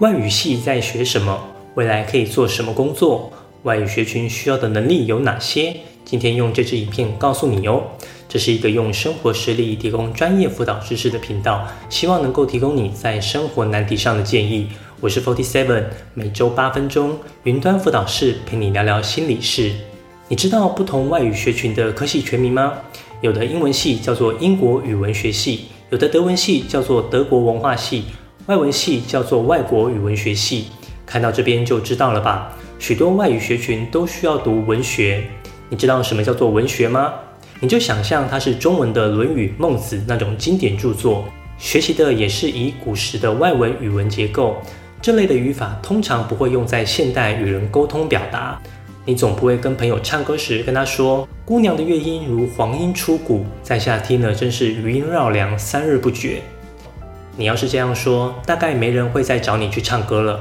[0.00, 1.36] 外语系在学什么？
[1.74, 3.32] 未来可以做什么工作？
[3.64, 5.74] 外语学群需要的能力有哪些？
[6.04, 7.82] 今天用这支影片告诉你哦。
[8.28, 14.68] 这是一个用生活实例提供专业辅导知识的频道，希望能够提供你在生活难题上的建议。
[15.00, 19.72] 我是 Forty Seven，每周八分钟云端辅导室陪你聊聊心理事。
[20.28, 22.74] 你知道不同外语学群的科系全名吗？
[23.20, 28.04] 有的英文系叫做英国语文学系，有的德文系叫做德国文化系。
[28.48, 30.68] 外文系叫做外国语文学系，
[31.04, 32.50] 看到这边就知道了吧？
[32.78, 35.22] 许多外语学群都需要读文学，
[35.68, 37.12] 你知道什么叫做文学吗？
[37.60, 41.26] 你就想象它是中文的《论语》《孟子》那种经典著作，
[41.58, 44.56] 学习的也是以古时的外文语文结构。
[45.02, 48.58] 这类的语法通常不会用在现代与人沟通表达。
[49.04, 56.40] 你总不会跟朋友唱歌时跟他说：“姑娘的乐音如黄莺出谷，在下听了真是余音绕梁，三日不绝。”
[57.38, 60.40] 你要是这样说，大概没人会再找你去唱歌了。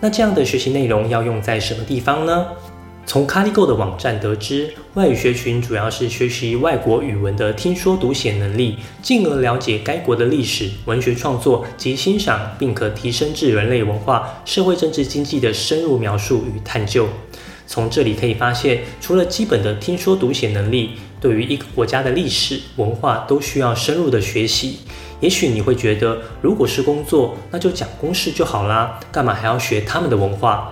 [0.00, 2.44] 那这样的学习内容要用在什么地方呢？
[3.06, 17.06] 从 c a l i g o 的网站得知，外语学群主要是学习外国语文的听说读写能力，进而了解该国的历史、文学创作及欣赏，并可提升至人类文化、社会、政治、经济的深入描述与探究。
[17.68, 24.80] 从这里可以发现，除了基本的听说读写能力，对于一个国家的历史文化都需要深入的学习。
[25.24, 30.68] 也许你会觉得，如果是工作，那就讲公式就好啦，干嘛还要学他们的文化？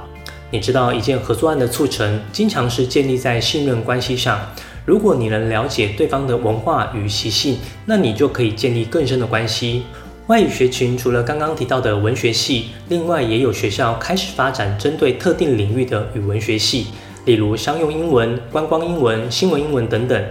[0.50, 4.38] 你知道，一件合作案的促成，经常是建立在信任关系上。
[4.84, 9.84] 如果你能了解对方的文化与习性，那你就可以建立更深的关系。
[10.26, 16.88] 外语学群除了刚刚提到的文学系，另外也有学校开始发展针对特定领域的语文学系，
[17.24, 20.22] 例如商用英文、观光英文、新闻英文等等。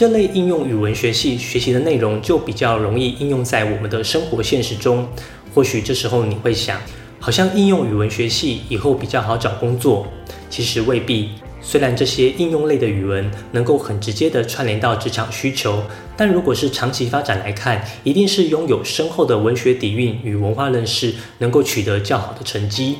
[0.00, 5.06] 这类应用语文学系学习的内容就比较容易应用在我们的生活现实中。
[5.54, 6.80] 或许这时候你会想，
[7.18, 10.06] 好像应用语文学系以后比较好找工作。
[10.48, 11.32] 其实未必。
[11.60, 15.82] 虽然这些应用类的语文能够很直接的串联到职场需求，
[16.16, 22.96] 但如果是长期发展来看，一定是拥有深厚的文学底蕴与文化认识，能够取得较好的成绩。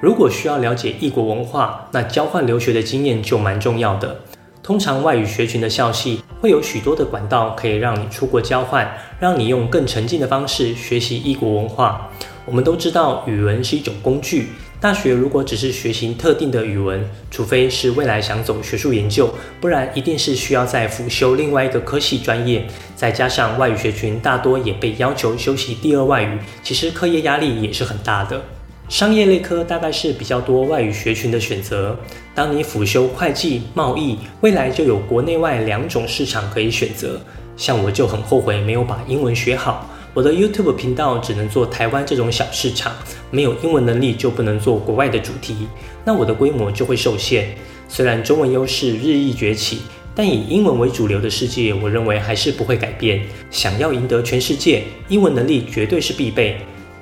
[0.00, 4.22] 如果需要了解异国文化，那交换留学的经验就蛮重要的。
[4.62, 8.88] 通常外语学群的校系会有许多的管道可以让你出国交换，
[9.18, 12.10] 让你用更沉浸的方式学习异国文化。
[12.44, 14.48] 我们都知道语文是一种工具，
[14.80, 19.28] 大学如果只是学习特定的语文，除非是未来想走学术研究，
[19.60, 22.66] 不然一定是需要再辅修另外一个科系专业。
[22.94, 28.40] 再加上外语学群大多也被要求修习第二外语，其实课业压力也是很大的。
[28.88, 31.94] 商业类科大概是比较多外语学群的选择。
[32.34, 37.20] 当你辅修会计、贸易，未来就有国内外两种市场可以选择。
[37.54, 42.94] 像我就很后悔没有把英文学好，我的 YouTube 频道只能做台湾这种小市场，
[43.30, 45.68] 没有英文能力就不能做国外的主题，
[46.02, 47.54] 那我的规模就会受限。
[47.88, 49.80] 虽然中文优势日益崛起，
[50.14, 53.20] 但以英文为主流的世界，我认为还是不会改变。
[53.50, 56.56] 想要赢得全世界，英文能力绝对是必备。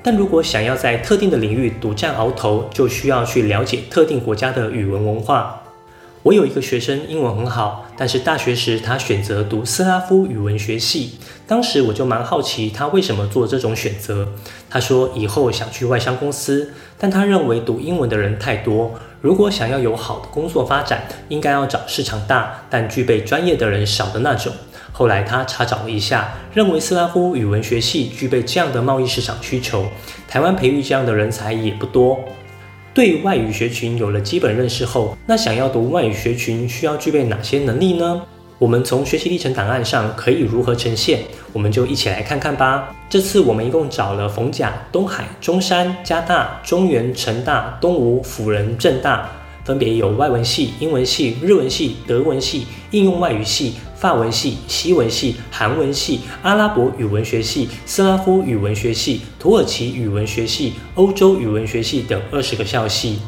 [0.06, 5.64] 但如果想要在特定的领域独占鳌头，就需要去了解特定国家的语文文化。
[6.22, 11.18] 我有一个学生英文很好，但是大学时他选择读斯拉夫语文学系。
[11.44, 14.28] 当时我就蛮好奇他为什么做这种选择。
[14.70, 24.52] 他说以后想去外商公司，但他认为读英文的人太多，如果想要有好的工作发展，应该要找市场大但具备专业的人少的那种。
[24.98, 29.84] 后来他查找了一下，认为斯拉夫语文学系具备这样的贸易市场需求，
[30.26, 32.18] 台湾培育这样的人才也不多。
[32.94, 38.22] 对外语学群有了基本认识后，那想要读外语学群需要具备哪些能力呢？
[38.58, 41.20] 我们从学习历程档案上可以如何呈现？
[41.52, 42.96] 我们就一起来看看吧。
[43.10, 49.30] 这次我们一共找了逢甲、东海、中山、加大、中原、成大、东吴、辅仁、正大。
[49.66, 63.18] 分别有外文系、英文系、日文系、德文系、应用外语系、法文系、西文系、韩文系、阿拉伯语文学系、斯拉夫语文学系、土耳其语文学系、欧洲语文学系等二十个校系。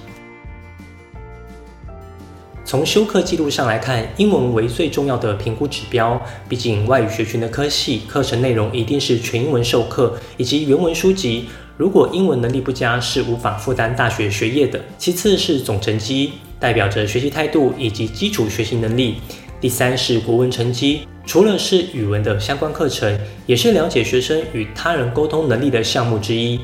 [2.64, 6.20] 从修课记录上来看，英文为最重要的评估指标。
[6.48, 11.46] 毕竟外语学群的科系课程内容一定是全英文授课，以及原文书籍。
[11.78, 14.84] 如果英文能力不佳，是无法负担大学学业的。
[14.98, 19.18] 其次是总成绩，代表着学习态度以及基础学习能力。
[19.60, 23.16] 第三是国文成绩，除了是语文的相关课程，
[23.46, 26.58] 也是了解学生与他人沟通能力的项目之一。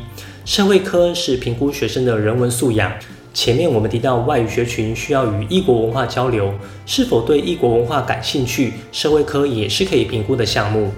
[0.44, 2.92] 社会科是评估学生的人文素养。
[3.32, 6.52] 前面我们提到外语学群需要与异国文化交流，
[6.86, 10.92] 是否对异国文化感兴趣，社会科也是可以评估的项目。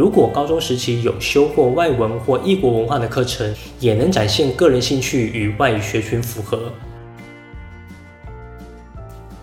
[0.00, 6.72] 如果高中时期有修过外文或异国文化的课程，也能展现个人兴趣与外语学群符合。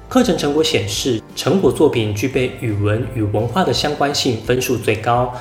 [0.09, 5.31] 课程成果显示，成果作品具备语文与文化的相关性，分数最高。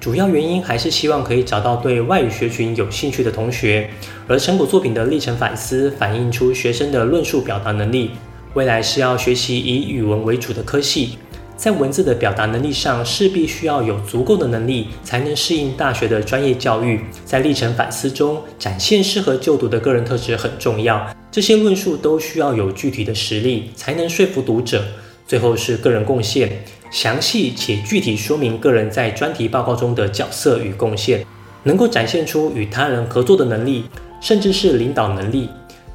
[0.00, 3.88] 主要原因还是希望可以找到对外语学群有兴趣的同学，
[4.26, 8.10] 而成果作品的历程反思反映出学生的论述表达能力。
[8.54, 11.18] 未来是要学习以语文为主的科系，
[11.56, 17.00] 在文字的表达能力上势必需要有足够的能力，才能适应大学的专业教育。
[17.24, 24.84] 在历程反思中展现适合就读的个人特质很重要，这些论述都需要有具体的实例，才能说服读者。
[25.26, 26.64] 最后是个人贡献。
[26.90, 31.24] 详细且具体说明个人在专题报告中的角色与贡献，
[31.64, 33.84] 能够展现出与他人合作的能力，
[34.20, 35.48] 甚至是领导能力。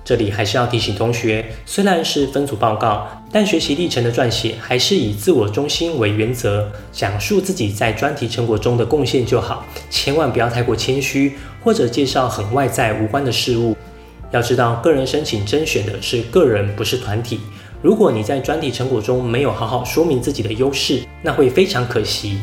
[0.04, 13.78] 这里还是要提醒同学，虽然是分组报告，但学习历程的撰写还是以自我中心为原则，讲述自己在专题成果中的贡献就好，千万不要太过谦虚，或者介绍很外在无关的事物。
[14.32, 17.40] 要知道，个人申请甄选的是个人，不是团体。
[17.82, 22.40] 如果你在专题成果中没有好好说明自己的优势，那会非常可惜。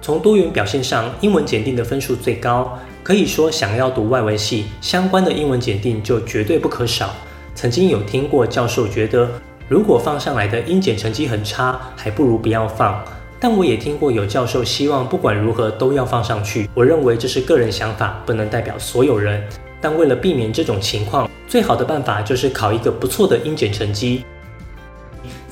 [0.00, 7.10] 从多元表现上，英文检定的分数最高，可以说想要读外文系相关的英文检定就绝对不可少。
[7.54, 9.28] 曾经有听过教授觉得，
[9.68, 13.02] 如果放上来的英检成绩很差，还不如不要放。
[13.40, 16.70] 但我也听过有教授希望不管如何都要放上去。
[16.74, 19.42] 我认为这是个人想法，不能代表所有人。
[19.80, 24.24] 但为了避免这种情况，最好的办法就是考一个不错的英检成绩。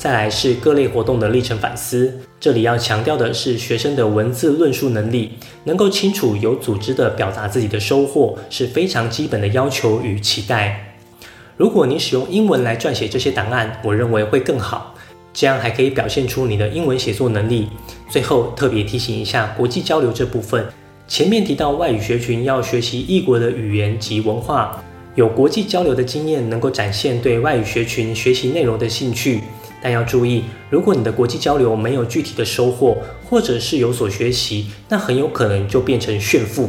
[0.01, 2.11] 再来是各类活动的历程反思，
[2.41, 5.33] 这里要强调的是学生的文字论述能力，
[5.65, 10.97] 能够清楚有组织的表达自己的收获是非常基本的要求与期待。
[11.59, 14.95] 如果你使用英文来撰写这些档案，我认为会更好，
[15.35, 17.69] 这样还可以表现出你的英文写作能力。
[18.09, 20.65] 最后特别提醒一下国际交流这部分，
[21.07, 24.83] 前面提到外语学群要学习异国的语言及文化。
[25.17, 29.43] 有国际交流的经验，能够展现对外语学群学习内容的兴趣。
[29.83, 32.99] 但要注意，如果你的国际交流没有具体的收获，
[33.29, 36.69] 或者是有所学习，那很有可能就变成炫富。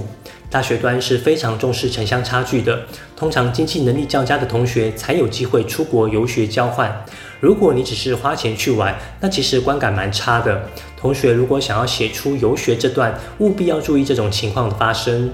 [0.49, 2.81] 大学端是非常重视城乡差距的，
[3.15, 7.05] 通常经济能力较佳的同学才有机会出国游学交换。
[7.39, 10.61] 如果你只是花钱去玩，那其实观感蛮差的。
[10.97, 15.31] 同学如果想要写出游学这段，务必要注意这种情况的发生。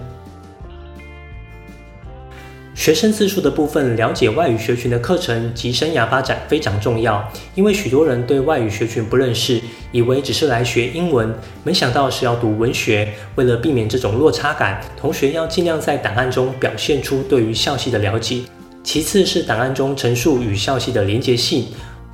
[2.77, 7.27] 学生自述的部分，了解外语学群的课程及生涯发展非常重要。
[7.56, 9.59] 因为许多人对外语学群不认识，
[9.91, 11.33] 以为只是来学英文，
[11.63, 13.12] 没想到是要读文学。
[13.33, 18.44] 为了避免这种落差感，同学要尽量在档案中表现出对于校系的了解。
[18.83, 21.65] 其次是档案中陈述与校系的连结性，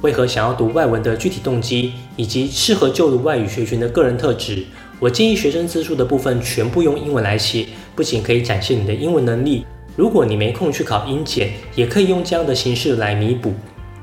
[0.02, 4.64] 为何想要读外文的具体动机，以及适合就读外语学群的个人特质。
[5.02, 9.66] 我建议学生自述的部分全部用英文来写，不仅可以展现你的英文能力。
[9.96, 13.54] 如果你没空去考英检，也可以用这样的形式来弥补。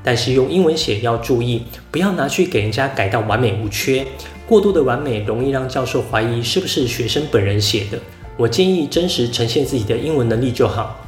[0.03, 4.05] 但是用英文写要注意，不要拿去给人家改到完美无缺。
[4.47, 7.99] 过度的完美容易让教授怀疑是不是学生本人写的。
[8.35, 10.99] 我建议真实呈现自己的英文能力就好。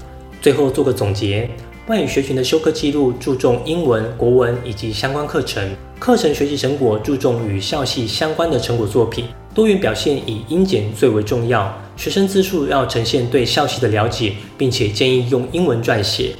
[0.41, 1.49] 最后做个总结：
[1.87, 9.25] 外语学群的修课记录注重英文、国文以及相关课程，课程学习成果注重与校系相关的成果作品。
[9.53, 11.77] 多元表现以英检最为重要。
[11.95, 16.31] 学生自述要呈现对校系的了解，并且建议用英文撰写。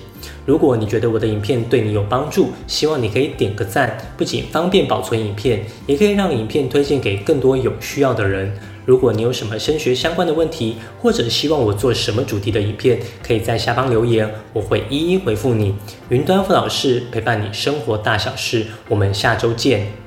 [0.46, 8.52] 如果你觉得我的影片对你有帮助，希望你可以点个赞，不仅方便保存影片，也可以让影片推荐给更多有需要的人。
[8.86, 15.74] 如果你有什么升学相关的问题，或者希望我做什么主题的影片，可以在下方留言，我会一一回复你。
[16.10, 20.03] 云端副老师陪伴你生活大小事，我们下周见。